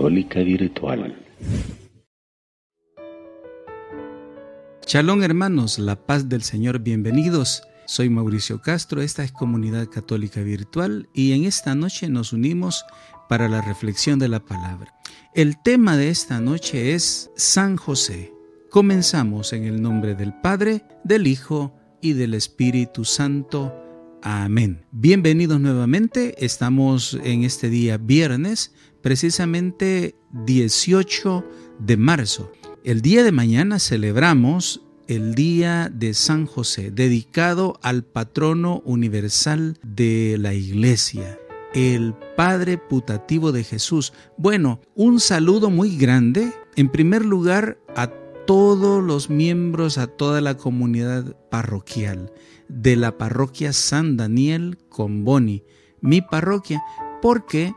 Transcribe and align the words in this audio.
Católica 0.00 0.40
Virtual. 0.40 1.14
Shalom 4.86 5.22
hermanos, 5.22 5.78
la 5.78 6.06
paz 6.06 6.26
del 6.26 6.40
Señor, 6.42 6.78
bienvenidos. 6.78 7.64
Soy 7.84 8.08
Mauricio 8.08 8.62
Castro, 8.62 9.02
esta 9.02 9.24
es 9.24 9.30
Comunidad 9.30 9.88
Católica 9.88 10.40
Virtual 10.40 11.06
y 11.12 11.32
en 11.32 11.44
esta 11.44 11.74
noche 11.74 12.08
nos 12.08 12.32
unimos 12.32 12.86
para 13.28 13.46
la 13.50 13.60
reflexión 13.60 14.18
de 14.18 14.28
la 14.28 14.40
palabra. 14.40 14.94
El 15.34 15.60
tema 15.62 15.98
de 15.98 16.08
esta 16.08 16.40
noche 16.40 16.94
es 16.94 17.30
San 17.36 17.76
José. 17.76 18.32
Comenzamos 18.70 19.52
en 19.52 19.64
el 19.64 19.82
nombre 19.82 20.14
del 20.14 20.32
Padre, 20.32 20.82
del 21.04 21.26
Hijo 21.26 21.74
y 22.00 22.14
del 22.14 22.32
Espíritu 22.32 23.04
Santo. 23.04 23.89
Amén. 24.22 24.84
Bienvenidos 24.92 25.60
nuevamente. 25.60 26.44
Estamos 26.44 27.18
en 27.24 27.44
este 27.44 27.70
día 27.70 27.96
viernes, 27.96 28.74
precisamente 29.00 30.14
18 30.44 31.44
de 31.78 31.96
marzo. 31.96 32.52
El 32.84 33.00
día 33.00 33.24
de 33.24 33.32
mañana 33.32 33.78
celebramos 33.78 34.82
el 35.06 35.34
Día 35.34 35.90
de 35.92 36.12
San 36.12 36.44
José, 36.46 36.90
dedicado 36.90 37.80
al 37.82 38.04
patrono 38.04 38.82
universal 38.84 39.78
de 39.82 40.36
la 40.38 40.52
Iglesia, 40.52 41.38
el 41.74 42.14
Padre 42.36 42.76
putativo 42.76 43.52
de 43.52 43.64
Jesús. 43.64 44.12
Bueno, 44.36 44.80
un 44.94 45.18
saludo 45.18 45.70
muy 45.70 45.96
grande, 45.96 46.52
en 46.76 46.90
primer 46.90 47.24
lugar, 47.24 47.78
a 47.96 48.12
todos 48.46 49.02
los 49.02 49.30
miembros, 49.30 49.98
a 49.98 50.06
toda 50.06 50.40
la 50.40 50.56
comunidad 50.56 51.36
parroquial 51.50 52.32
de 52.68 52.96
la 52.96 53.18
parroquia 53.18 53.72
San 53.72 54.16
Daniel 54.16 54.78
con 54.88 55.24
Boni, 55.24 55.64
mi 56.00 56.22
parroquia, 56.22 56.82
porque 57.20 57.74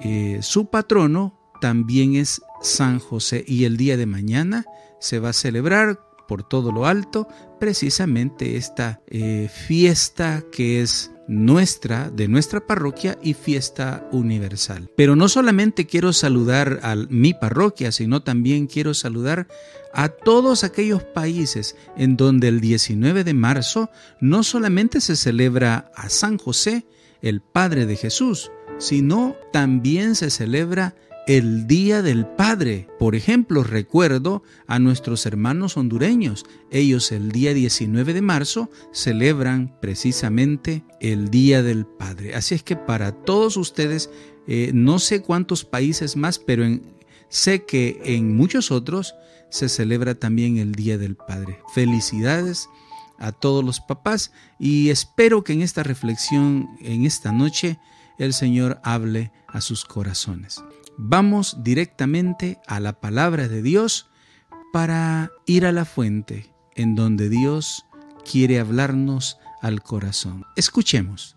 eh, 0.00 0.38
su 0.42 0.66
patrono 0.66 1.38
también 1.60 2.14
es 2.14 2.42
San 2.60 2.98
José 2.98 3.44
y 3.46 3.64
el 3.64 3.76
día 3.76 3.96
de 3.96 4.06
mañana 4.06 4.64
se 4.98 5.18
va 5.18 5.30
a 5.30 5.34
celebrar 5.34 6.00
por 6.26 6.42
todo 6.42 6.72
lo 6.72 6.86
alto 6.86 7.28
precisamente 7.60 8.56
esta 8.56 9.02
eh, 9.06 9.48
fiesta 9.48 10.42
que 10.50 10.82
es 10.82 11.13
nuestra, 11.26 12.10
de 12.10 12.28
nuestra 12.28 12.66
parroquia 12.66 13.18
y 13.22 13.34
fiesta 13.34 14.06
universal. 14.12 14.90
Pero 14.96 15.16
no 15.16 15.28
solamente 15.28 15.86
quiero 15.86 16.12
saludar 16.12 16.80
a 16.82 16.96
mi 16.96 17.34
parroquia, 17.34 17.92
sino 17.92 18.22
también 18.22 18.66
quiero 18.66 18.94
saludar 18.94 19.48
a 19.92 20.08
todos 20.08 20.64
aquellos 20.64 21.02
países 21.02 21.76
en 21.96 22.16
donde 22.16 22.48
el 22.48 22.60
19 22.60 23.24
de 23.24 23.34
marzo 23.34 23.90
no 24.20 24.42
solamente 24.42 25.00
se 25.00 25.16
celebra 25.16 25.90
a 25.94 26.08
San 26.08 26.38
José, 26.38 26.86
el 27.22 27.40
Padre 27.40 27.86
de 27.86 27.96
Jesús, 27.96 28.50
sino 28.78 29.36
también 29.52 30.14
se 30.14 30.30
celebra 30.30 30.94
el 31.26 31.66
Día 31.66 32.02
del 32.02 32.26
Padre. 32.26 32.88
Por 32.98 33.14
ejemplo, 33.14 33.64
recuerdo 33.64 34.42
a 34.66 34.78
nuestros 34.78 35.24
hermanos 35.26 35.76
hondureños. 35.76 36.44
Ellos 36.70 37.12
el 37.12 37.32
día 37.32 37.54
19 37.54 38.12
de 38.12 38.22
marzo 38.22 38.70
celebran 38.92 39.78
precisamente 39.80 40.84
el 41.00 41.30
Día 41.30 41.62
del 41.62 41.86
Padre. 41.86 42.34
Así 42.34 42.54
es 42.54 42.62
que 42.62 42.76
para 42.76 43.12
todos 43.12 43.56
ustedes, 43.56 44.10
eh, 44.46 44.72
no 44.74 44.98
sé 44.98 45.22
cuántos 45.22 45.64
países 45.64 46.16
más, 46.16 46.38
pero 46.38 46.64
sé 47.28 47.64
que 47.64 48.00
en 48.04 48.36
muchos 48.36 48.70
otros 48.70 49.14
se 49.50 49.68
celebra 49.68 50.14
también 50.14 50.58
el 50.58 50.72
Día 50.72 50.98
del 50.98 51.16
Padre. 51.16 51.58
Felicidades 51.74 52.68
a 53.18 53.32
todos 53.32 53.64
los 53.64 53.80
papás 53.80 54.32
y 54.58 54.90
espero 54.90 55.44
que 55.44 55.54
en 55.54 55.62
esta 55.62 55.82
reflexión, 55.82 56.68
en 56.80 57.06
esta 57.06 57.32
noche, 57.32 57.78
el 58.18 58.34
Señor 58.34 58.80
hable 58.82 59.32
a 59.46 59.60
sus 59.60 59.84
corazones 59.84 60.62
vamos 60.96 61.62
directamente 61.62 62.58
a 62.66 62.80
la 62.80 63.00
palabra 63.00 63.48
de 63.48 63.62
Dios 63.62 64.10
para 64.72 65.30
ir 65.46 65.66
a 65.66 65.72
la 65.72 65.84
fuente 65.84 66.52
en 66.74 66.94
donde 66.94 67.28
Dios 67.28 67.86
quiere 68.30 68.58
hablarnos 68.58 69.38
al 69.60 69.82
corazón. 69.82 70.44
Escuchemos. 70.56 71.36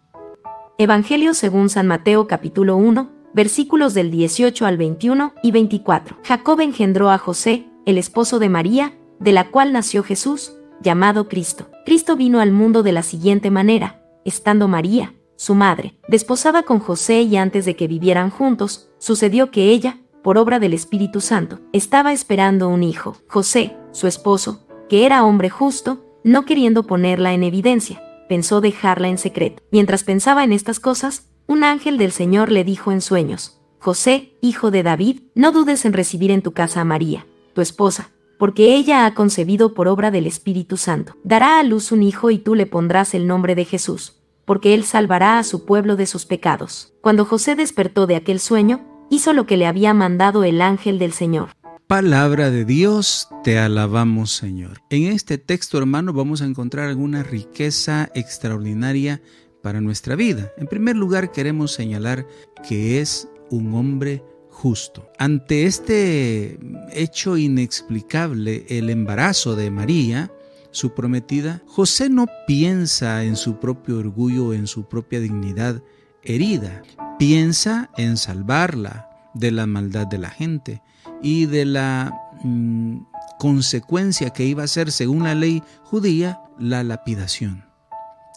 Evangelio 0.77 1.33
según 1.33 1.69
San 1.69 1.87
Mateo 1.87 2.27
capítulo 2.27 2.77
1, 2.77 3.11
versículos 3.33 3.93
del 3.93 4.11
18 4.11 4.65
al 4.65 4.77
21 4.77 5.33
y 5.43 5.51
24. 5.51 6.17
Jacob 6.23 6.59
engendró 6.61 7.09
a 7.09 7.17
José, 7.17 7.67
el 7.85 7.97
esposo 7.97 8.39
de 8.39 8.49
María, 8.49 8.93
de 9.19 9.31
la 9.31 9.49
cual 9.49 9.73
nació 9.73 10.03
Jesús, 10.03 10.53
llamado 10.81 11.27
Cristo. 11.27 11.69
Cristo 11.85 12.15
vino 12.15 12.39
al 12.39 12.51
mundo 12.51 12.83
de 12.83 12.91
la 12.91 13.03
siguiente 13.03 13.49
manera, 13.49 14.03
estando 14.25 14.67
María, 14.67 15.13
su 15.37 15.53
madre, 15.53 15.93
desposada 16.07 16.63
con 16.63 16.79
José 16.79 17.21
y 17.21 17.37
antes 17.37 17.63
de 17.65 17.75
que 17.75 17.87
vivieran 17.87 18.31
juntos, 18.31 18.89
sucedió 18.97 19.51
que 19.51 19.69
ella, 19.69 19.99
por 20.23 20.37
obra 20.37 20.59
del 20.59 20.73
Espíritu 20.73 21.21
Santo, 21.21 21.59
estaba 21.71 22.11
esperando 22.11 22.67
un 22.67 22.83
hijo. 22.83 23.15
José, 23.27 23.77
su 23.91 24.07
esposo, 24.07 24.67
que 24.89 25.05
era 25.05 25.23
hombre 25.23 25.49
justo, 25.49 26.03
no 26.23 26.43
queriendo 26.43 26.87
ponerla 26.87 27.33
en 27.33 27.43
evidencia, 27.43 28.01
pensó 28.27 28.61
dejarla 28.61 29.09
en 29.09 29.19
secreto. 29.19 29.61
Mientras 29.71 30.03
pensaba 30.03 30.43
en 30.43 30.51
estas 30.51 30.79
cosas, 30.79 31.27
un 31.45 31.63
ángel 31.63 31.97
del 31.97 32.11
Señor 32.11 32.51
le 32.51 32.63
dijo 32.63 32.91
en 32.91 33.01
sueños, 33.01 33.61
José, 33.79 34.33
hijo 34.41 34.71
de 34.71 34.81
David, 34.81 35.21
no 35.35 35.51
dudes 35.51 35.85
en 35.85 35.93
recibir 35.93 36.31
en 36.31 36.41
tu 36.41 36.51
casa 36.51 36.81
a 36.81 36.83
María, 36.83 37.27
tu 37.53 37.61
esposa, 37.61 38.09
porque 38.39 38.75
ella 38.75 39.05
ha 39.05 39.13
concebido 39.13 39.75
por 39.75 39.87
obra 39.87 40.09
del 40.09 40.25
Espíritu 40.25 40.77
Santo. 40.77 41.15
Dará 41.23 41.59
a 41.59 41.63
luz 41.63 41.91
un 41.91 42.01
hijo 42.01 42.31
y 42.31 42.39
tú 42.39 42.55
le 42.55 42.65
pondrás 42.65 43.13
el 43.13 43.27
nombre 43.27 43.53
de 43.53 43.65
Jesús 43.65 44.16
porque 44.47 44.73
él 44.73 44.85
salvará 44.85 45.37
a 45.37 45.43
su 45.43 45.65
pueblo 45.65 45.97
de 45.97 46.07
sus 46.07 46.25
pecados. 46.25 46.93
Cuando 47.01 47.25
José 47.25 47.55
despertó 47.55 48.07
de 48.07 48.15
aquel 48.15 48.39
sueño, 48.39 48.87
hizo 49.09 49.33
lo 49.33 49.45
que 49.45 49.57
le 49.57 49.67
había 49.67 49.93
mandado 49.93 50.45
el 50.45 50.61
ángel 50.61 50.99
del 50.99 51.11
Señor. 51.11 51.49
Palabra 51.85 52.49
de 52.49 52.63
Dios, 52.63 53.27
te 53.43 53.59
alabamos 53.59 54.31
Señor. 54.31 54.81
En 54.89 55.03
este 55.03 55.37
texto 55.37 55.77
hermano 55.77 56.13
vamos 56.13 56.41
a 56.41 56.45
encontrar 56.45 56.87
alguna 56.87 57.23
riqueza 57.23 58.09
extraordinaria 58.15 59.21
para 59.61 59.81
nuestra 59.81 60.15
vida. 60.15 60.53
En 60.57 60.67
primer 60.67 60.95
lugar 60.95 61.31
queremos 61.33 61.73
señalar 61.73 62.25
que 62.67 63.01
es 63.01 63.27
un 63.49 63.73
hombre 63.73 64.23
justo. 64.49 65.09
Ante 65.17 65.65
este 65.65 66.57
hecho 66.93 67.35
inexplicable, 67.35 68.65
el 68.69 68.89
embarazo 68.89 69.57
de 69.57 69.71
María, 69.71 70.31
su 70.71 70.93
prometida, 70.93 71.61
José 71.67 72.09
no 72.09 72.27
piensa 72.45 73.23
en 73.23 73.35
su 73.35 73.59
propio 73.59 73.97
orgullo, 73.97 74.53
en 74.53 74.67
su 74.67 74.87
propia 74.87 75.19
dignidad 75.19 75.81
herida, 76.23 76.83
piensa 77.17 77.89
en 77.97 78.17
salvarla 78.17 79.09
de 79.33 79.51
la 79.51 79.65
maldad 79.65 80.07
de 80.07 80.17
la 80.17 80.29
gente 80.29 80.81
y 81.21 81.45
de 81.45 81.65
la 81.65 82.13
mm, 82.43 82.99
consecuencia 83.39 84.31
que 84.31 84.45
iba 84.45 84.63
a 84.63 84.67
ser, 84.67 84.91
según 84.91 85.23
la 85.23 85.35
ley 85.35 85.63
judía, 85.83 86.41
la 86.59 86.83
lapidación. 86.83 87.65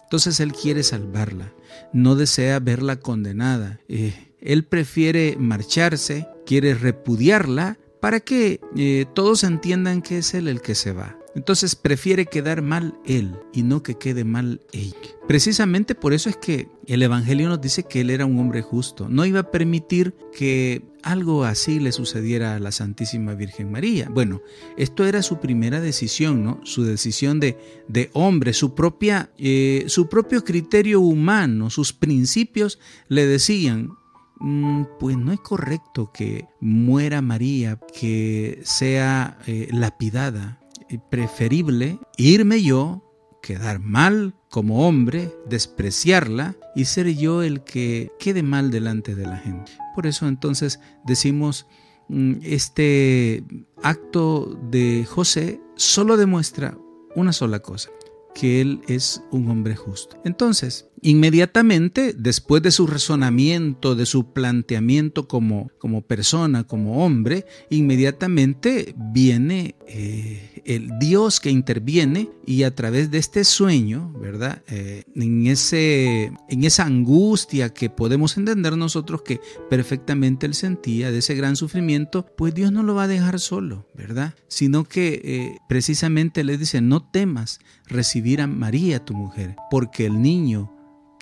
Entonces 0.03 0.39
él 0.39 0.53
quiere 0.53 0.83
salvarla, 0.83 1.53
no 1.93 2.15
desea 2.15 2.59
verla 2.59 2.97
condenada. 2.97 3.79
Eh, 3.87 4.35
él 4.41 4.65
prefiere 4.65 5.37
marcharse, 5.39 6.27
quiere 6.45 6.73
repudiarla 6.73 7.77
para 8.01 8.19
que 8.19 8.59
eh, 8.75 9.05
todos 9.13 9.43
entiendan 9.43 10.01
que 10.01 10.17
es 10.17 10.33
él 10.33 10.47
el 10.47 10.61
que 10.61 10.75
se 10.75 10.91
va. 10.91 11.15
Entonces 11.33 11.75
prefiere 11.75 12.25
quedar 12.25 12.61
mal 12.61 12.95
él 13.05 13.37
y 13.53 13.63
no 13.63 13.83
que 13.83 13.95
quede 13.95 14.25
mal 14.25 14.61
ella. 14.73 14.95
Precisamente 15.27 15.95
por 15.95 16.13
eso 16.13 16.29
es 16.29 16.35
que 16.35 16.67
el 16.87 17.01
Evangelio 17.03 17.47
nos 17.47 17.61
dice 17.61 17.83
que 17.83 18.01
él 18.01 18.09
era 18.09 18.25
un 18.25 18.37
hombre 18.37 18.61
justo. 18.61 19.07
No 19.07 19.25
iba 19.25 19.39
a 19.39 19.51
permitir 19.51 20.13
que 20.37 20.81
algo 21.03 21.45
así 21.45 21.79
le 21.79 21.93
sucediera 21.93 22.55
a 22.55 22.59
la 22.59 22.71
Santísima 22.71 23.33
Virgen 23.33 23.71
María. 23.71 24.09
Bueno, 24.11 24.41
esto 24.77 25.05
era 25.05 25.21
su 25.21 25.39
primera 25.39 25.79
decisión, 25.79 26.43
¿no? 26.43 26.59
Su 26.63 26.83
decisión 26.83 27.39
de, 27.39 27.57
de 27.87 28.09
hombre, 28.13 28.53
su, 28.53 28.75
propia, 28.75 29.31
eh, 29.37 29.85
su 29.87 30.09
propio 30.09 30.43
criterio 30.43 30.99
humano, 30.99 31.69
sus 31.69 31.93
principios 31.93 32.77
le 33.07 33.25
decían, 33.25 33.91
mm, 34.39 34.83
pues 34.99 35.17
no 35.17 35.31
es 35.31 35.39
correcto 35.39 36.11
que 36.13 36.45
muera 36.59 37.21
María, 37.21 37.79
que 37.97 38.59
sea 38.63 39.37
eh, 39.47 39.69
lapidada 39.71 40.60
preferible 40.99 41.99
irme 42.17 42.61
yo, 42.61 43.03
quedar 43.41 43.79
mal 43.79 44.35
como 44.49 44.87
hombre, 44.87 45.33
despreciarla 45.47 46.55
y 46.75 46.85
ser 46.85 47.15
yo 47.15 47.41
el 47.41 47.63
que 47.63 48.11
quede 48.19 48.43
mal 48.43 48.71
delante 48.71 49.15
de 49.15 49.25
la 49.25 49.37
gente. 49.37 49.71
Por 49.95 50.07
eso 50.07 50.27
entonces 50.27 50.79
decimos, 51.05 51.67
mm, 52.09 52.33
este 52.43 53.43
acto 53.81 54.59
de 54.69 55.05
José 55.05 55.61
solo 55.75 56.17
demuestra 56.17 56.77
una 57.15 57.33
sola 57.33 57.59
cosa, 57.59 57.89
que 58.35 58.61
él 58.61 58.81
es 58.87 59.23
un 59.31 59.49
hombre 59.49 59.75
justo. 59.75 60.17
Entonces, 60.23 60.90
Inmediatamente, 61.03 62.13
después 62.15 62.61
de 62.61 62.69
su 62.69 62.85
razonamiento, 62.85 63.95
de 63.95 64.05
su 64.05 64.33
planteamiento 64.33 65.27
como, 65.27 65.71
como 65.79 66.03
persona, 66.03 66.65
como 66.65 67.03
hombre, 67.03 67.47
inmediatamente 67.71 68.93
viene 68.95 69.75
eh, 69.87 70.61
el 70.63 70.99
Dios 70.99 71.39
que 71.39 71.49
interviene 71.49 72.29
y 72.45 72.63
a 72.63 72.75
través 72.75 73.09
de 73.09 73.17
este 73.17 73.43
sueño, 73.45 74.13
¿verdad? 74.19 74.61
Eh, 74.67 75.03
en, 75.15 75.47
ese, 75.47 76.31
en 76.49 76.63
esa 76.63 76.85
angustia 76.85 77.69
que 77.69 77.89
podemos 77.89 78.37
entender 78.37 78.77
nosotros 78.77 79.23
que 79.23 79.39
perfectamente 79.71 80.45
él 80.45 80.53
sentía 80.53 81.11
de 81.11 81.17
ese 81.17 81.33
gran 81.33 81.55
sufrimiento, 81.55 82.27
pues 82.37 82.53
Dios 82.53 82.71
no 82.71 82.83
lo 82.83 82.93
va 82.93 83.03
a 83.03 83.07
dejar 83.07 83.39
solo, 83.39 83.87
¿verdad? 83.95 84.35
Sino 84.47 84.83
que 84.83 85.21
eh, 85.23 85.57
precisamente 85.67 86.43
le 86.43 86.59
dice, 86.59 86.79
no 86.79 87.01
temas 87.09 87.59
recibir 87.87 88.39
a 88.41 88.45
María, 88.45 89.03
tu 89.03 89.15
mujer, 89.15 89.55
porque 89.71 90.05
el 90.05 90.21
niño 90.21 90.71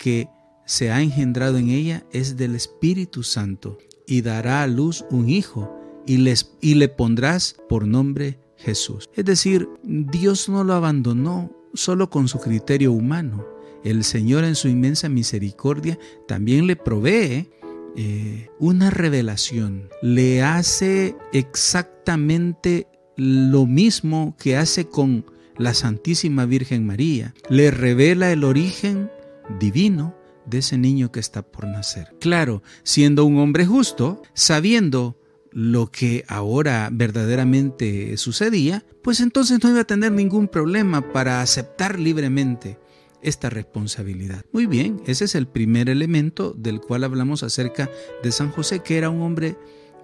que 0.00 0.28
se 0.64 0.90
ha 0.90 1.02
engendrado 1.02 1.58
en 1.58 1.68
ella 1.68 2.04
es 2.10 2.36
del 2.36 2.54
Espíritu 2.54 3.22
Santo 3.22 3.78
y 4.06 4.22
dará 4.22 4.62
a 4.62 4.66
luz 4.66 5.04
un 5.10 5.28
hijo 5.28 5.76
y, 6.06 6.16
les, 6.16 6.56
y 6.60 6.74
le 6.74 6.88
pondrás 6.88 7.56
por 7.68 7.86
nombre 7.86 8.40
Jesús. 8.56 9.10
Es 9.14 9.26
decir, 9.26 9.68
Dios 9.84 10.48
no 10.48 10.64
lo 10.64 10.72
abandonó 10.72 11.52
solo 11.74 12.08
con 12.08 12.28
su 12.28 12.38
criterio 12.38 12.92
humano. 12.92 13.46
El 13.84 14.04
Señor 14.04 14.44
en 14.44 14.54
su 14.54 14.68
inmensa 14.68 15.08
misericordia 15.08 15.98
también 16.26 16.66
le 16.66 16.76
provee 16.76 17.50
eh, 17.96 18.48
una 18.58 18.90
revelación. 18.90 19.90
Le 20.02 20.42
hace 20.42 21.14
exactamente 21.32 22.86
lo 23.16 23.66
mismo 23.66 24.34
que 24.38 24.56
hace 24.56 24.88
con 24.88 25.26
la 25.58 25.74
Santísima 25.74 26.46
Virgen 26.46 26.86
María. 26.86 27.34
Le 27.50 27.70
revela 27.70 28.32
el 28.32 28.44
origen 28.44 29.10
divino 29.58 30.14
de 30.46 30.58
ese 30.58 30.78
niño 30.78 31.12
que 31.12 31.20
está 31.20 31.42
por 31.42 31.66
nacer. 31.66 32.14
Claro, 32.20 32.62
siendo 32.82 33.24
un 33.24 33.38
hombre 33.38 33.66
justo, 33.66 34.22
sabiendo 34.34 35.16
lo 35.52 35.90
que 35.90 36.24
ahora 36.28 36.88
verdaderamente 36.92 38.16
sucedía, 38.16 38.84
pues 39.02 39.20
entonces 39.20 39.62
no 39.62 39.70
iba 39.70 39.80
a 39.80 39.86
tener 39.86 40.12
ningún 40.12 40.48
problema 40.48 41.12
para 41.12 41.42
aceptar 41.42 41.98
libremente 41.98 42.78
esta 43.22 43.50
responsabilidad. 43.50 44.44
Muy 44.52 44.66
bien, 44.66 45.02
ese 45.06 45.24
es 45.24 45.34
el 45.34 45.46
primer 45.46 45.88
elemento 45.88 46.54
del 46.56 46.80
cual 46.80 47.04
hablamos 47.04 47.42
acerca 47.42 47.90
de 48.22 48.32
San 48.32 48.50
José, 48.50 48.80
que 48.80 48.96
era 48.96 49.10
un 49.10 49.22
hombre 49.22 49.56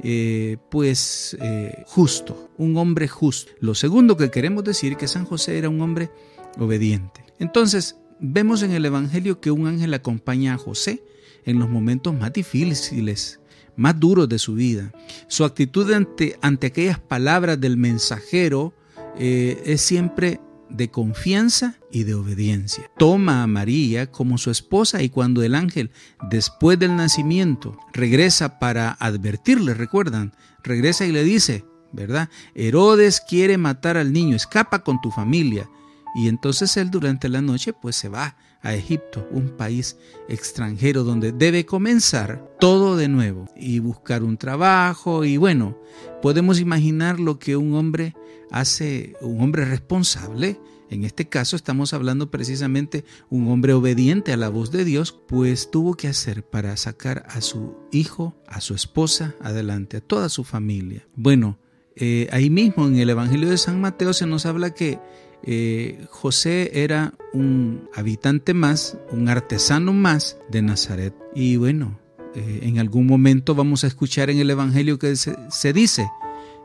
eh, 0.02 0.58
pues 0.70 1.36
eh, 1.40 1.84
justo, 1.86 2.50
un 2.58 2.76
hombre 2.76 3.08
justo. 3.08 3.52
Lo 3.60 3.74
segundo 3.74 4.16
que 4.16 4.30
queremos 4.30 4.64
decir 4.64 4.96
que 4.96 5.08
San 5.08 5.24
José 5.24 5.58
era 5.58 5.68
un 5.68 5.80
hombre 5.80 6.10
obediente. 6.58 7.24
Entonces, 7.38 7.96
vemos 8.20 8.62
en 8.62 8.72
el 8.72 8.84
Evangelio 8.84 9.40
que 9.40 9.50
un 9.50 9.66
ángel 9.66 9.94
acompaña 9.94 10.54
a 10.54 10.58
José 10.58 11.02
en 11.44 11.58
los 11.58 11.68
momentos 11.68 12.14
más 12.14 12.32
difíciles, 12.32 13.40
más 13.76 13.98
duros 13.98 14.28
de 14.28 14.38
su 14.38 14.54
vida. 14.54 14.92
Su 15.28 15.44
actitud 15.44 15.90
ante, 15.92 16.38
ante 16.42 16.68
aquellas 16.68 16.98
palabras 16.98 17.60
del 17.60 17.76
mensajero 17.76 18.74
eh, 19.18 19.62
es 19.64 19.80
siempre 19.80 20.40
de 20.68 20.90
confianza 20.90 21.78
y 21.92 22.04
de 22.04 22.14
obediencia. 22.14 22.90
Toma 22.98 23.42
a 23.42 23.46
María 23.46 24.10
como 24.10 24.38
su 24.38 24.50
esposa 24.50 25.02
y 25.02 25.08
cuando 25.08 25.42
el 25.42 25.54
ángel, 25.54 25.90
después 26.28 26.78
del 26.78 26.96
nacimiento, 26.96 27.78
regresa 27.92 28.58
para 28.58 28.90
advertirle, 28.90 29.74
recuerdan, 29.74 30.34
regresa 30.62 31.06
y 31.06 31.12
le 31.12 31.22
dice, 31.22 31.64
¿verdad? 31.92 32.28
Herodes 32.54 33.20
quiere 33.20 33.58
matar 33.58 33.96
al 33.96 34.12
niño, 34.12 34.36
escapa 34.36 34.82
con 34.82 35.00
tu 35.00 35.10
familia. 35.10 35.68
Y 36.16 36.28
entonces 36.28 36.76
él 36.78 36.90
durante 36.90 37.28
la 37.28 37.42
noche 37.42 37.74
pues 37.74 37.94
se 37.94 38.08
va 38.08 38.36
a 38.62 38.74
Egipto, 38.74 39.28
un 39.30 39.50
país 39.50 39.98
extranjero 40.28 41.04
donde 41.04 41.30
debe 41.30 41.66
comenzar 41.66 42.56
todo 42.58 42.96
de 42.96 43.06
nuevo 43.06 43.46
y 43.54 43.80
buscar 43.80 44.22
un 44.24 44.38
trabajo 44.38 45.26
y 45.26 45.36
bueno, 45.36 45.78
podemos 46.22 46.58
imaginar 46.58 47.20
lo 47.20 47.38
que 47.38 47.56
un 47.56 47.74
hombre 47.74 48.14
hace, 48.50 49.14
un 49.20 49.42
hombre 49.42 49.66
responsable, 49.66 50.58
en 50.88 51.04
este 51.04 51.28
caso 51.28 51.54
estamos 51.54 51.92
hablando 51.92 52.30
precisamente 52.30 53.04
un 53.28 53.48
hombre 53.48 53.74
obediente 53.74 54.32
a 54.32 54.38
la 54.38 54.48
voz 54.48 54.70
de 54.70 54.86
Dios, 54.86 55.12
pues 55.28 55.70
tuvo 55.70 55.94
que 55.94 56.08
hacer 56.08 56.44
para 56.44 56.76
sacar 56.78 57.26
a 57.28 57.42
su 57.42 57.76
hijo, 57.92 58.40
a 58.46 58.62
su 58.62 58.74
esposa 58.74 59.34
adelante, 59.42 59.98
a 59.98 60.00
toda 60.00 60.30
su 60.30 60.44
familia. 60.44 61.06
Bueno, 61.14 61.58
eh, 61.96 62.28
ahí 62.30 62.50
mismo 62.50 62.86
en 62.86 62.96
el 62.96 63.10
Evangelio 63.10 63.50
de 63.50 63.58
San 63.58 63.80
Mateo 63.80 64.12
se 64.12 64.26
nos 64.26 64.46
habla 64.46 64.74
que 64.74 64.98
eh, 65.46 66.06
José 66.10 66.82
era 66.82 67.14
un 67.32 67.88
habitante 67.94 68.52
más, 68.52 68.98
un 69.12 69.28
artesano 69.28 69.92
más 69.92 70.38
de 70.50 70.60
Nazaret. 70.60 71.14
Y 71.34 71.56
bueno, 71.56 72.00
eh, 72.34 72.60
en 72.62 72.80
algún 72.80 73.06
momento 73.06 73.54
vamos 73.54 73.84
a 73.84 73.86
escuchar 73.86 74.28
en 74.28 74.38
el 74.38 74.50
Evangelio 74.50 74.98
que 74.98 75.14
se, 75.14 75.72
dice, 75.72 76.10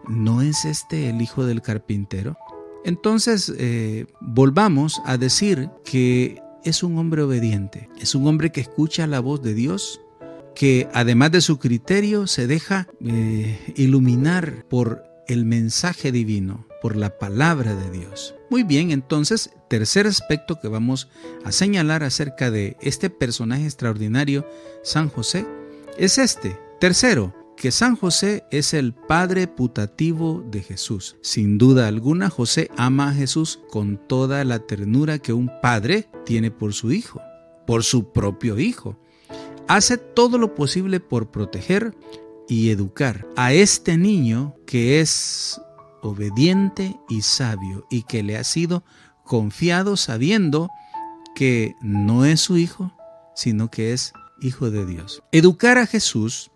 ¿no 0.07 0.41
es 0.41 0.65
este 0.65 1.09
el 1.09 1.21
hijo 1.21 1.45
del 1.45 1.61
carpintero? 1.61 2.37
Entonces, 2.83 3.53
eh, 3.59 4.07
volvamos 4.19 4.99
a 5.05 5.17
decir 5.17 5.69
que 5.85 6.41
es 6.63 6.81
un 6.81 6.97
hombre 6.97 7.21
obediente, 7.21 7.87
es 7.99 8.15
un 8.15 8.25
hombre 8.27 8.51
que 8.51 8.61
escucha 8.61 9.05
la 9.05 9.19
voz 9.19 9.43
de 9.43 9.53
Dios, 9.53 10.01
que 10.55 10.89
además 10.91 11.31
de 11.31 11.41
su 11.41 11.59
criterio 11.59 12.25
se 12.25 12.47
deja 12.47 12.87
iluminar 13.75 14.65
por 14.69 15.03
el 15.27 15.45
mensaje 15.45 16.11
divino, 16.11 16.67
por 16.81 16.95
la 16.95 17.17
palabra 17.19 17.75
de 17.75 17.89
Dios. 17.91 18.35
Muy 18.51 18.63
bien, 18.63 18.91
entonces, 18.91 19.51
tercer 19.69 20.07
aspecto 20.07 20.59
que 20.59 20.67
vamos 20.67 21.07
a 21.45 21.53
señalar 21.53 22.03
acerca 22.03 22.51
de 22.51 22.75
este 22.81 23.09
personaje 23.09 23.63
extraordinario, 23.63 24.45
San 24.83 25.07
José, 25.07 25.47
es 25.97 26.17
este. 26.17 26.59
Tercero, 26.77 27.33
que 27.55 27.71
San 27.71 27.95
José 27.95 28.43
es 28.51 28.73
el 28.73 28.93
padre 28.93 29.47
putativo 29.47 30.43
de 30.51 30.61
Jesús. 30.63 31.15
Sin 31.21 31.57
duda 31.57 31.87
alguna, 31.87 32.29
José 32.29 32.69
ama 32.75 33.11
a 33.11 33.13
Jesús 33.13 33.61
con 33.69 34.05
toda 34.05 34.43
la 34.43 34.59
ternura 34.59 35.19
que 35.19 35.31
un 35.31 35.49
padre 35.61 36.09
tiene 36.25 36.51
por 36.51 36.73
su 36.73 36.91
hijo, 36.91 37.21
por 37.65 37.85
su 37.85 38.11
propio 38.11 38.59
hijo. 38.59 38.99
Hace 39.69 39.95
todo 39.95 40.37
lo 40.37 40.55
posible 40.55 40.99
por 40.99 41.31
proteger 41.31 41.95
y 42.49 42.69
educar 42.69 43.25
a 43.37 43.53
este 43.53 43.97
niño 43.97 44.57
que 44.65 44.99
es 44.99 45.61
obediente 46.01 46.99
y 47.09 47.21
sabio 47.21 47.85
y 47.89 48.03
que 48.03 48.23
le 48.23 48.37
ha 48.37 48.43
sido 48.43 48.83
confiado 49.23 49.97
sabiendo 49.97 50.69
que 51.35 51.75
no 51.81 52.25
es 52.25 52.41
su 52.41 52.57
hijo, 52.57 52.91
sino 53.35 53.69
que 53.69 53.93
es 53.93 54.13
hijo 54.41 54.71
de 54.71 54.85
Dios. 54.85 55.23
Educar 55.31 55.77
a 55.77 55.85
Jesús 55.85 56.51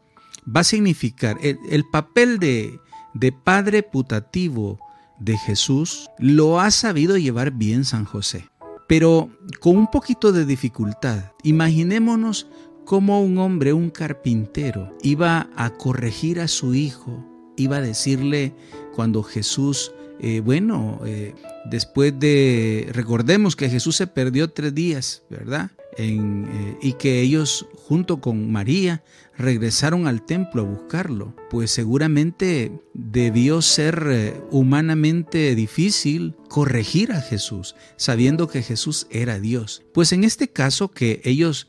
va 0.46 0.62
a 0.62 0.66
significar 0.66 1.38
el, 1.42 1.86
papel 1.92 2.40
de, 2.40 2.80
de 3.14 3.32
padre 3.32 3.84
putativo 3.84 4.80
de 5.20 5.38
Jesús, 5.38 6.10
lo 6.20 6.60
ha 6.60 6.72
sabido 6.72 7.18
llevar 7.18 7.52
bien 7.52 7.86
San 7.86 8.06
José, 8.06 8.50
pero 8.88 9.30
con 9.60 9.78
un 9.78 9.88
poquito 9.88 10.32
de 10.32 10.46
dificultad. 10.46 11.32
Imaginémonos 11.44 12.48
cómo 12.86 13.22
un 13.22 13.38
hombre, 13.38 13.74
un 13.74 13.90
carpintero, 13.90 14.96
iba 15.02 15.50
a 15.56 15.72
corregir 15.72 16.40
a 16.40 16.48
su 16.48 16.76
hijo, 16.76 17.26
iba 17.58 17.78
a 17.78 17.82
decirle 17.82 18.54
cuando 18.96 19.24
Jesús, 19.24 19.92
eh, 20.20 20.40
bueno, 20.40 21.02
eh, 21.06 21.36
después 21.70 22.18
de, 22.18 22.90
recordemos 22.94 23.56
que 23.56 23.70
Jesús 23.70 23.98
se 23.98 24.08
perdió 24.08 24.50
tres 24.50 24.74
días, 24.74 25.24
¿verdad? 25.30 25.72
Eh, 25.98 26.78
y 26.82 26.94
que 26.94 27.22
ellos 27.22 27.68
junto 27.74 28.20
con 28.20 28.52
María 28.52 29.04
regresaron 29.38 30.08
al 30.08 30.26
templo 30.26 30.62
a 30.62 30.66
buscarlo, 30.66 31.36
pues 31.50 31.72
seguramente 31.72 32.72
debió 32.94 33.62
ser 33.62 34.42
humanamente 34.52 35.56
difícil 35.56 36.36
corregir 36.50 37.12
a 37.14 37.22
Jesús, 37.22 37.76
sabiendo 37.96 38.48
que 38.48 38.62
Jesús 38.62 39.08
era 39.10 39.40
Dios. 39.40 39.84
Pues 39.94 40.12
en 40.12 40.24
este 40.26 40.50
caso 40.50 40.92
que 40.92 41.22
ellos 41.24 41.68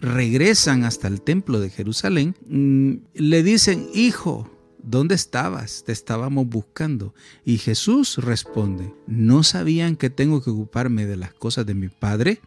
regresan 0.00 0.82
hasta 0.84 1.06
el 1.06 1.20
templo 1.22 1.60
de 1.60 1.70
Jerusalén, 1.70 2.34
mm, 2.48 2.94
le 3.14 3.42
dicen, 3.44 3.88
hijo, 3.94 4.49
¿Dónde 4.82 5.14
estabas? 5.14 5.84
Te 5.84 5.92
estábamos 5.92 6.46
buscando. 6.46 7.14
Y 7.44 7.58
Jesús 7.58 8.16
responde, 8.16 8.94
¿no 9.06 9.42
sabían 9.42 9.96
que 9.96 10.10
tengo 10.10 10.42
que 10.42 10.50
ocuparme 10.50 11.06
de 11.06 11.16
las 11.16 11.34
cosas 11.34 11.66
de 11.66 11.74
mi 11.74 11.88
Padre? 11.88 12.40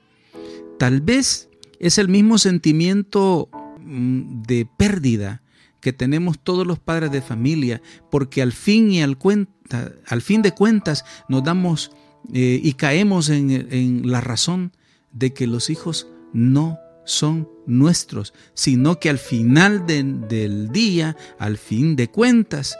Tal 0.79 1.01
vez 1.01 1.49
es 1.79 1.97
el 1.97 2.09
mismo 2.09 2.37
sentimiento 2.37 3.49
mm, 3.79 4.43
de 4.43 4.67
pérdida 4.77 5.41
que 5.79 5.93
tenemos 5.93 6.39
todos 6.39 6.65
los 6.65 6.79
padres 6.79 7.11
de 7.11 7.21
familia, 7.21 7.81
porque 8.09 8.41
al 8.41 8.53
fin 8.53 8.89
y 8.89 9.01
al, 9.01 9.17
cuenta, 9.17 9.91
al 10.07 10.21
fin 10.21 10.41
de 10.41 10.53
cuentas 10.53 11.03
nos 11.27 11.43
damos 11.43 11.91
eh, 12.33 12.59
y 12.63 12.73
caemos 12.73 13.29
en, 13.29 13.51
en 13.51 14.09
la 14.09 14.21
razón 14.21 14.71
de 15.11 15.33
que 15.33 15.45
los 15.45 15.69
hijos 15.69 16.07
no 16.31 16.79
son 17.05 17.49
nuestros, 17.65 18.33
sino 18.53 18.99
que 18.99 19.09
al 19.09 19.19
final 19.19 19.85
del 19.85 20.69
día, 20.71 21.15
al 21.39 21.57
fin 21.57 21.95
de 21.95 22.09
cuentas, 22.09 22.77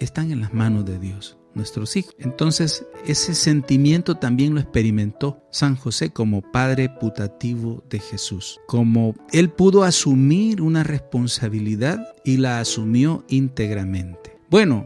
están 0.00 0.30
en 0.30 0.40
las 0.40 0.52
manos 0.52 0.84
de 0.84 0.98
Dios. 0.98 1.36
nuestros 1.54 1.96
hijos. 1.96 2.14
Entonces, 2.18 2.84
ese 3.06 3.34
sentimiento 3.34 4.16
también 4.16 4.52
lo 4.52 4.60
experimentó 4.60 5.42
San 5.50 5.74
José 5.74 6.10
como 6.10 6.42
padre 6.42 6.90
putativo 6.90 7.82
de 7.88 7.98
Jesús, 7.98 8.60
como 8.66 9.14
él 9.32 9.48
pudo 9.48 9.82
asumir 9.82 10.60
una 10.60 10.84
responsabilidad 10.84 12.14
y 12.26 12.36
la 12.36 12.60
asumió 12.60 13.24
íntegramente. 13.28 14.36
Bueno, 14.50 14.84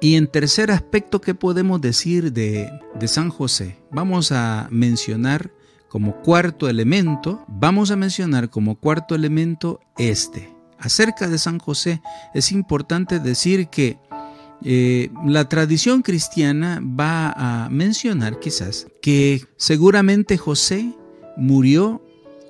y 0.00 0.14
en 0.14 0.26
tercer 0.26 0.70
aspecto, 0.70 1.20
¿qué 1.20 1.34
podemos 1.34 1.82
decir 1.82 2.32
de, 2.32 2.70
de 2.98 3.06
San 3.06 3.28
José? 3.28 3.76
Vamos 3.90 4.32
a 4.32 4.68
mencionar 4.70 5.52
como 5.90 6.22
cuarto 6.22 6.68
elemento, 6.68 7.44
vamos 7.48 7.90
a 7.90 7.96
mencionar 7.96 8.48
como 8.48 8.76
cuarto 8.76 9.16
elemento 9.16 9.80
este. 9.98 10.54
Acerca 10.78 11.26
de 11.28 11.36
San 11.36 11.58
José 11.58 12.00
es 12.32 12.52
importante 12.52 13.18
decir 13.18 13.66
que 13.66 13.98
eh, 14.62 15.10
la 15.26 15.48
tradición 15.48 16.02
cristiana 16.02 16.80
va 16.80 17.32
a 17.36 17.68
mencionar 17.70 18.38
quizás 18.38 18.86
que 19.02 19.42
seguramente 19.56 20.38
José 20.38 20.94
murió 21.36 22.02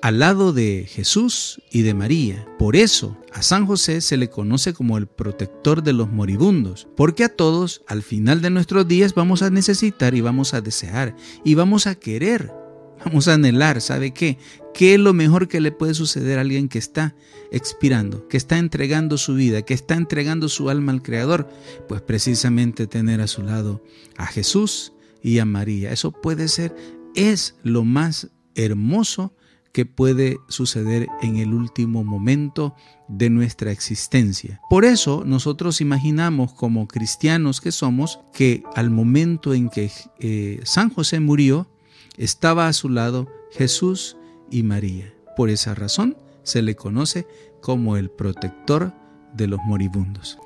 al 0.03 0.19
lado 0.19 0.53
de 0.53 0.85
Jesús 0.87 1.63
y 1.71 1.81
de 1.81 1.95
María. 1.95 2.45
Por 2.59 2.75
eso 2.75 3.17
a 3.33 3.41
San 3.41 3.65
José 3.65 4.01
se 4.01 4.17
le 4.17 4.29
conoce 4.29 4.73
como 4.73 4.99
el 4.99 5.07
protector 5.07 5.81
de 5.81 5.93
los 5.93 6.11
moribundos, 6.11 6.87
porque 6.95 7.23
a 7.23 7.35
todos 7.35 7.81
al 7.87 8.03
final 8.03 8.41
de 8.41 8.51
nuestros 8.51 8.87
días 8.87 9.15
vamos 9.15 9.41
a 9.41 9.49
necesitar 9.49 10.13
y 10.13 10.21
vamos 10.21 10.53
a 10.53 10.61
desear 10.61 11.15
y 11.43 11.55
vamos 11.55 11.87
a 11.87 11.95
querer 11.95 12.60
Vamos 13.05 13.27
a 13.27 13.33
anhelar, 13.33 13.81
¿sabe 13.81 14.11
qué? 14.11 14.37
¿Qué 14.73 14.93
es 14.93 14.99
lo 14.99 15.13
mejor 15.13 15.47
que 15.47 15.59
le 15.59 15.71
puede 15.71 15.93
suceder 15.93 16.37
a 16.37 16.41
alguien 16.41 16.69
que 16.69 16.77
está 16.77 17.15
expirando, 17.51 18.27
que 18.27 18.37
está 18.37 18.57
entregando 18.57 19.17
su 19.17 19.33
vida, 19.33 19.63
que 19.63 19.73
está 19.73 19.95
entregando 19.95 20.49
su 20.49 20.69
alma 20.69 20.91
al 20.91 21.01
Creador? 21.01 21.49
Pues 21.87 22.01
precisamente 22.01 22.87
tener 22.87 23.21
a 23.21 23.27
su 23.27 23.43
lado 23.43 23.83
a 24.17 24.27
Jesús 24.27 24.93
y 25.21 25.39
a 25.39 25.45
María. 25.45 25.91
Eso 25.91 26.11
puede 26.11 26.47
ser, 26.47 26.75
es 27.15 27.55
lo 27.63 27.83
más 27.83 28.29
hermoso 28.55 29.33
que 29.71 29.85
puede 29.85 30.37
suceder 30.47 31.07
en 31.21 31.37
el 31.37 31.53
último 31.53 32.03
momento 32.03 32.75
de 33.07 33.29
nuestra 33.29 33.71
existencia. 33.71 34.61
Por 34.69 34.85
eso 34.85 35.23
nosotros 35.25 35.81
imaginamos 35.81 36.53
como 36.53 36.87
cristianos 36.87 37.61
que 37.61 37.71
somos 37.71 38.19
que 38.33 38.63
al 38.75 38.89
momento 38.89 39.53
en 39.53 39.69
que 39.69 39.89
eh, 40.19 40.59
San 40.63 40.89
José 40.89 41.19
murió, 41.19 41.69
estaba 42.17 42.67
a 42.67 42.73
su 42.73 42.89
lado 42.89 43.27
Jesús 43.51 44.17
y 44.49 44.63
María. 44.63 45.13
Por 45.35 45.49
esa 45.49 45.75
razón 45.75 46.17
se 46.43 46.61
le 46.61 46.75
conoce 46.75 47.27
como 47.61 47.97
el 47.97 48.09
protector 48.09 48.93
de 49.33 49.47
los 49.47 49.59
moribundos. 49.65 50.37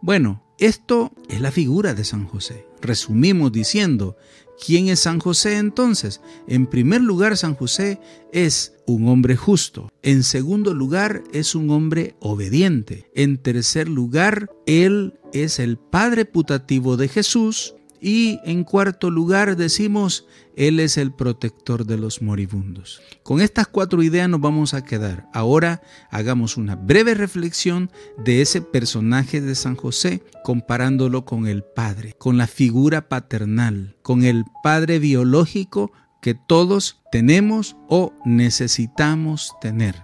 Bueno, 0.00 0.42
esto 0.58 1.12
es 1.28 1.40
la 1.40 1.50
figura 1.50 1.94
de 1.94 2.04
San 2.04 2.26
José. 2.26 2.66
Resumimos 2.80 3.52
diciendo, 3.52 4.16
¿quién 4.64 4.88
es 4.88 5.00
San 5.00 5.18
José 5.18 5.56
entonces? 5.56 6.20
En 6.46 6.66
primer 6.66 7.00
lugar, 7.00 7.36
San 7.36 7.54
José 7.54 8.00
es 8.32 8.74
un 8.86 9.08
hombre 9.08 9.36
justo. 9.36 9.90
En 10.02 10.22
segundo 10.22 10.74
lugar, 10.74 11.24
es 11.32 11.54
un 11.54 11.70
hombre 11.70 12.14
obediente. 12.20 13.10
En 13.14 13.38
tercer 13.38 13.88
lugar, 13.88 14.50
él 14.66 15.18
es 15.32 15.58
el 15.58 15.76
padre 15.76 16.24
putativo 16.24 16.96
de 16.96 17.08
Jesús 17.08 17.74
y 18.04 18.38
en 18.44 18.64
cuarto 18.64 19.10
lugar 19.10 19.56
decimos, 19.56 20.26
Él 20.56 20.78
es 20.78 20.98
el 20.98 21.10
protector 21.10 21.86
de 21.86 21.96
los 21.96 22.20
moribundos. 22.20 23.00
Con 23.22 23.40
estas 23.40 23.66
cuatro 23.66 24.02
ideas 24.02 24.28
nos 24.28 24.42
vamos 24.42 24.74
a 24.74 24.84
quedar. 24.84 25.26
Ahora 25.32 25.80
hagamos 26.10 26.58
una 26.58 26.76
breve 26.76 27.14
reflexión 27.14 27.90
de 28.22 28.42
ese 28.42 28.60
personaje 28.60 29.40
de 29.40 29.54
San 29.54 29.74
José, 29.74 30.22
comparándolo 30.42 31.24
con 31.24 31.46
el 31.46 31.64
Padre, 31.64 32.14
con 32.18 32.36
la 32.36 32.46
figura 32.46 33.08
paternal, 33.08 33.96
con 34.02 34.22
el 34.22 34.44
Padre 34.62 34.98
biológico 34.98 35.90
que 36.20 36.34
todos 36.34 37.00
tenemos 37.10 37.74
o 37.88 38.12
necesitamos 38.26 39.54
tener. 39.62 39.94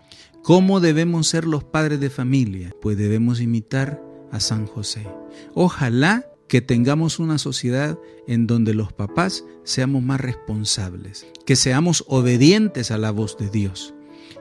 ¿Cómo 0.42 0.80
debemos 0.80 1.26
ser 1.28 1.46
los 1.46 1.64
padres 1.64 2.00
de 2.00 2.08
familia? 2.08 2.74
Pues 2.80 2.96
debemos 2.96 3.42
imitar 3.42 4.02
a 4.32 4.40
San 4.40 4.66
José. 4.66 5.06
Ojalá 5.52 6.29
que 6.50 6.60
tengamos 6.60 7.20
una 7.20 7.38
sociedad 7.38 7.96
en 8.26 8.48
donde 8.48 8.74
los 8.74 8.92
papás 8.92 9.44
seamos 9.62 10.02
más 10.02 10.20
responsables, 10.20 11.24
que 11.46 11.54
seamos 11.54 12.02
obedientes 12.08 12.90
a 12.90 12.98
la 12.98 13.12
voz 13.12 13.38
de 13.38 13.48
Dios, 13.48 13.94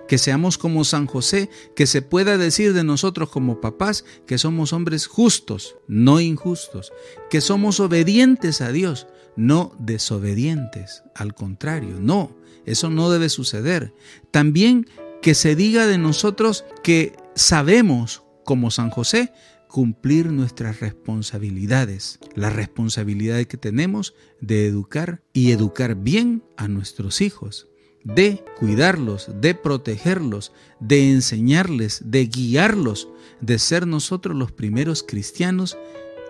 que 0.07 0.17
seamos 0.17 0.57
como 0.57 0.85
San 0.85 1.05
José, 1.05 1.51
que 1.75 1.85
se 1.85 2.01
pueda 2.01 2.39
decir 2.39 2.73
de 2.73 2.83
nosotros 2.83 3.29
como 3.29 3.61
papás 3.61 4.05
que 4.25 4.39
somos 4.39 4.73
hombres 4.73 5.05
justos, 5.05 5.75
no 5.87 6.19
injustos, 6.19 6.91
que 7.29 7.41
somos 7.41 7.79
obedientes 7.79 8.61
a 8.61 8.71
Dios, 8.71 9.05
no 9.35 9.75
desobedientes, 9.77 11.03
al 11.13 11.35
contrario, 11.35 11.99
no, 11.99 12.35
eso 12.65 12.89
no 12.89 13.11
debe 13.11 13.29
suceder. 13.29 13.93
También 14.31 14.87
que 15.21 15.35
se 15.35 15.55
diga 15.55 15.85
de 15.85 15.99
nosotros 15.99 16.65
que 16.81 17.15
sabemos, 17.35 18.23
como 18.45 18.71
San 18.71 18.89
José, 18.89 19.31
cumplir 19.69 20.31
nuestras 20.31 20.79
responsabilidades, 20.79 22.19
la 22.33 22.49
responsabilidad 22.49 23.41
que 23.45 23.55
tenemos 23.55 24.15
de 24.41 24.65
educar 24.65 25.21
y 25.31 25.51
educar 25.51 25.95
bien 25.95 26.43
a 26.57 26.67
nuestros 26.67 27.21
hijos, 27.21 27.67
de 28.03 28.43
cuidarlos, 28.57 29.29
de 29.39 29.53
protegerlos, 29.53 30.51
de 30.79 31.11
enseñarles, 31.11 32.01
de 32.03 32.25
guiarlos, 32.25 33.09
de 33.41 33.59
ser 33.59 33.85
nosotros 33.85 34.35
los 34.35 34.51
primeros 34.51 35.03
cristianos 35.03 35.77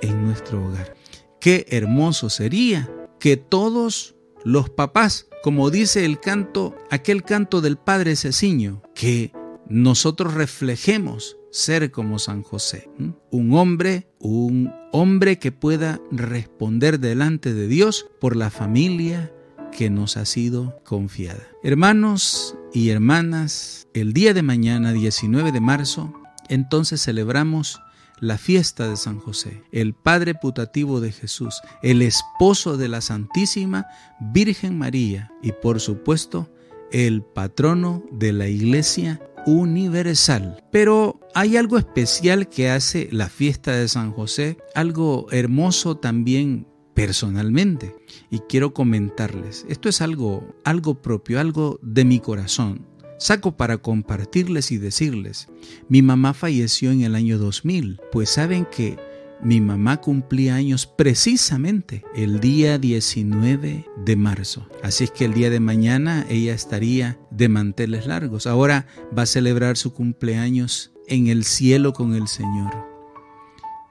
en 0.01 0.21
nuestro 0.25 0.65
hogar. 0.67 0.95
Qué 1.39 1.65
hermoso 1.69 2.29
sería 2.29 2.91
que 3.21 3.37
todos 3.37 4.15
los 4.43 4.69
papás, 4.69 5.27
como 5.43 5.69
dice 5.69 6.03
el 6.03 6.19
canto, 6.19 6.75
aquel 6.89 7.23
canto 7.23 7.61
del 7.61 7.77
Padre 7.77 8.17
Ceciño, 8.17 8.81
que 8.93 9.31
nosotros 9.69 10.33
reflejemos 10.33 11.38
ser 11.51 11.91
como 11.91 12.19
San 12.19 12.43
José, 12.43 12.89
un 13.31 13.53
hombre, 13.53 14.07
un 14.19 14.71
hombre 14.91 15.39
que 15.39 15.51
pueda 15.51 15.99
responder 16.11 16.99
delante 16.99 17.53
de 17.53 17.67
Dios 17.67 18.07
por 18.19 18.35
la 18.35 18.49
familia 18.49 19.31
que 19.71 19.89
nos 19.89 20.17
ha 20.17 20.25
sido 20.25 20.79
confiada. 20.83 21.47
Hermanos 21.63 22.55
y 22.73 22.89
hermanas, 22.89 23.87
el 23.93 24.13
día 24.13 24.33
de 24.33 24.43
mañana, 24.43 24.93
19 24.93 25.51
de 25.51 25.61
marzo, 25.61 26.13
entonces 26.49 27.03
celebramos 27.03 27.79
la 28.19 28.37
fiesta 28.37 28.89
de 28.89 28.97
San 28.97 29.19
José, 29.19 29.63
el 29.71 29.93
Padre 29.93 30.35
putativo 30.35 30.99
de 30.99 31.11
Jesús, 31.11 31.61
el 31.81 32.01
esposo 32.01 32.77
de 32.77 32.89
la 32.89 33.01
Santísima 33.01 33.87
Virgen 34.19 34.77
María 34.77 35.31
y 35.41 35.53
por 35.53 35.79
supuesto 35.79 36.51
el 36.91 37.21
patrono 37.21 38.03
de 38.11 38.33
la 38.33 38.47
Iglesia 38.47 39.21
universal. 39.49 40.63
Pero 40.71 41.19
hay 41.33 41.57
algo 41.57 41.77
especial 41.77 42.47
que 42.49 42.69
hace 42.69 43.09
la 43.11 43.29
fiesta 43.29 43.71
de 43.71 43.87
San 43.87 44.11
José, 44.11 44.57
algo 44.75 45.27
hermoso 45.31 45.97
también 45.97 46.67
personalmente 46.93 47.95
y 48.29 48.39
quiero 48.39 48.73
comentarles. 48.73 49.65
Esto 49.69 49.89
es 49.89 50.01
algo 50.01 50.55
algo 50.63 51.01
propio, 51.01 51.39
algo 51.39 51.79
de 51.81 52.05
mi 52.05 52.19
corazón. 52.19 52.85
Saco 53.17 53.57
para 53.57 53.79
compartirles 53.79 54.71
y 54.71 54.77
decirles, 54.77 55.49
mi 55.89 56.01
mamá 56.01 56.33
falleció 56.33 56.91
en 56.91 57.01
el 57.01 57.15
año 57.15 57.37
2000, 57.37 57.99
pues 58.13 58.29
saben 58.29 58.65
que 58.65 58.97
mi 59.41 59.61
mamá 59.61 60.01
cumplía 60.01 60.55
años 60.55 60.85
precisamente 60.85 62.03
el 62.15 62.39
día 62.39 62.77
19 62.77 63.85
de 64.05 64.15
marzo. 64.15 64.67
Así 64.83 65.05
es 65.05 65.11
que 65.11 65.25
el 65.25 65.33
día 65.33 65.49
de 65.49 65.59
mañana 65.59 66.25
ella 66.29 66.53
estaría 66.53 67.19
de 67.31 67.49
manteles 67.49 68.07
largos. 68.07 68.47
Ahora 68.47 68.87
va 69.17 69.23
a 69.23 69.27
celebrar 69.27 69.77
su 69.77 69.93
cumpleaños 69.93 70.91
en 71.07 71.27
el 71.27 71.43
cielo 71.43 71.93
con 71.93 72.15
el 72.15 72.27
Señor. 72.27 72.88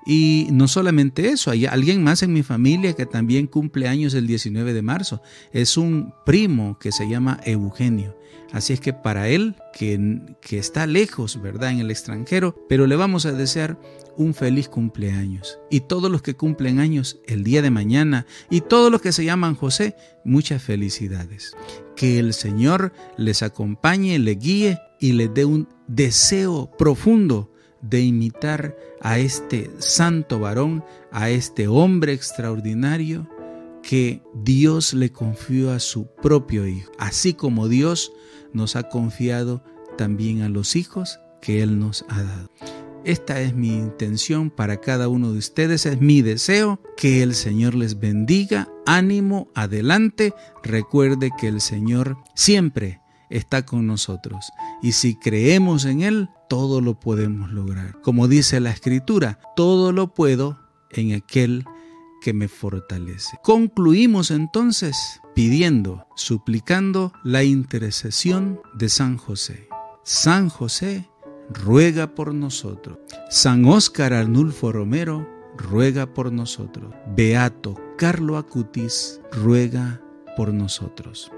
Y 0.09 0.49
no 0.53 0.69
solamente 0.69 1.29
eso, 1.29 1.51
hay 1.51 1.67
alguien 1.67 2.03
más 2.03 2.23
en 2.23 2.33
mi 2.33 2.43
familia 2.43 2.95
que 2.95 3.05
también 3.05 3.47
cumple 3.47 3.89
años 3.89 4.15
el 4.15 4.27
19 4.27 4.73
de 4.73 4.81
marzo. 4.81 5.21
Es 5.53 5.77
un 5.77 6.15
primo 6.25 6.79
que 6.79 6.93
se 6.93 7.07
llama 7.11 7.41
Eugenio. 7.45 8.19
Así 8.51 8.73
es 8.73 8.81
que 8.81 8.95
para 8.95 9.29
él, 9.29 9.57
que, 9.75 10.19
que 10.41 10.59
está 10.59 10.87
lejos, 10.87 11.43
¿verdad? 11.43 11.73
En 11.73 11.81
el 11.81 11.91
extranjero, 11.91 12.57
pero 12.71 12.87
le 12.87 12.97
vamos 12.97 13.27
a 13.27 13.33
desear 13.33 13.79
un 14.17 14.33
feliz 14.33 14.71
cumpleaños. 14.71 15.59
Y 15.71 15.81
todos 15.81 16.11
los 16.11 16.23
que 16.23 16.37
cumplen 16.37 16.79
años 16.79 17.21
el 17.27 17.45
día 17.45 17.61
de 17.61 17.71
mañana 17.71 18.25
y 18.49 18.63
todos 18.63 18.91
los 18.91 19.03
que 19.03 19.13
se 19.13 19.27
llaman 19.27 19.57
José, 19.57 19.95
muchas 20.25 20.63
felicidades. 20.63 21.55
Que 21.97 22.19
el 22.19 22.33
Señor 22.33 22.95
les 23.19 23.43
acompañe, 23.43 24.19
le 24.19 24.37
guíe 24.37 24.79
y 24.99 25.13
les 25.13 25.35
dé 25.35 25.45
un 25.45 25.69
deseo 25.87 26.71
profundo 26.79 27.53
de 27.83 28.01
imitar 28.01 28.77
a 29.01 29.19
este 29.19 29.71
santo 29.79 30.41
varón, 30.41 30.85
a 31.11 31.31
este 31.31 31.69
hombre 31.69 32.13
extraordinario 32.13 33.29
que 33.83 34.23
Dios 34.35 34.93
le 34.95 35.13
confió 35.13 35.73
a 35.73 35.81
su 35.81 36.07
propio 36.23 36.67
Hijo, 36.67 36.93
así 36.99 37.35
como 37.35 37.69
Dios 37.69 38.13
nos 38.53 38.77
ha 38.77 38.89
confiado 38.89 39.63
también 39.97 40.43
a 40.43 40.49
los 40.49 40.77
hijos 40.77 41.21
que 41.41 41.63
Él 41.63 41.79
nos 41.79 42.05
ha 42.09 42.23
dado. 42.23 42.51
Esta 43.05 43.41
es 43.41 43.55
mi 43.55 43.69
intención 43.69 44.51
para 44.51 44.81
cada 44.81 45.09
uno 45.09 45.33
de 45.33 45.39
ustedes, 45.39 45.87
es 45.87 46.01
mi 46.01 46.21
deseo 46.21 46.81
que 46.97 47.23
el 47.23 47.35
Señor 47.35 47.75
les 47.75 47.99
bendiga, 47.99 48.69
ánimo, 48.87 49.49
adelante. 49.55 50.35
Recuerde 50.63 51.31
que 51.39 51.49
el 51.49 51.61
Señor 51.61 52.19
siempre 52.35 53.01
está 53.31 53.65
con 53.65 53.87
nosotros 53.87 54.51
y 54.83 54.93
si 54.93 55.17
creemos 55.17 55.85
en 55.85 56.03
Él, 56.03 56.29
todo 56.49 56.81
lo 56.81 56.99
podemos 56.99 57.53
lograr. 57.53 58.01
Como 58.03 58.29
dice 58.29 58.61
la 58.61 58.71
Escritura, 58.71 59.39
todo 59.57 59.93
lo 59.93 60.15
puedo 60.15 60.59
en 60.91 61.15
aquel 61.15 61.65
que 62.21 62.33
me 62.33 62.49
fortalece. 62.49 63.39
Concluimos 63.43 64.31
entonces 64.31 65.21
pidiendo, 65.35 66.07
suplicando 66.17 67.13
la 67.23 67.45
intercesión 67.45 68.61
de 68.75 68.89
San 68.89 69.17
José. 69.17 69.69
San 70.03 70.49
José, 70.49 71.09
ruega 71.51 72.15
por 72.15 72.35
nosotros. 72.35 72.99
San 73.31 73.65
Óscar 73.65 74.13
Arnulfo 74.13 74.73
Romero, 74.73 75.29
ruega 75.57 76.13
por 76.13 76.33
nosotros. 76.33 76.95
Beato 77.15 77.77
Carlo 77.97 78.37
Acutis, 78.37 79.21
ruega 79.33 80.01
por 80.37 80.53
nosotros. 80.53 81.31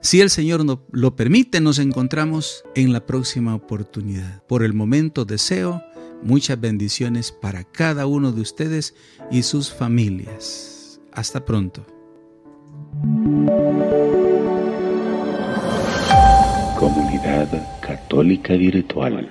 Si 0.00 0.20
el 0.20 0.30
Señor 0.30 0.64
lo 0.90 1.16
permite, 1.16 1.60
nos 1.60 1.78
encontramos 1.78 2.64
en 2.74 2.92
la 2.92 3.06
próxima 3.06 3.54
oportunidad. 3.54 4.42
Por 4.46 4.62
el 4.62 4.74
momento 4.74 5.24
deseo 5.24 5.82
muchas 6.22 6.60
bendiciones 6.60 7.32
para 7.32 7.64
cada 7.64 8.06
uno 8.06 8.32
de 8.32 8.40
ustedes 8.40 8.94
y 9.30 9.42
sus 9.42 9.72
familias. 9.72 11.00
Hasta 11.12 11.44
pronto. 11.44 11.86
Comunidad 16.78 17.48
Católica 17.80 18.54
Virtual. 18.54 19.30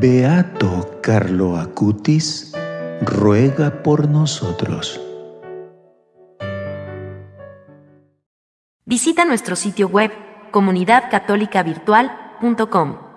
Beato 0.00 1.00
Carlo 1.02 1.56
Acutis, 1.56 2.52
ruega 3.02 3.82
por 3.82 4.08
nosotros. 4.08 5.00
Visita 8.90 9.22
nuestro 9.24 9.54
sitio 9.54 9.86
web 9.86 10.10
comunidadcatolicavirtual.com. 10.50 13.09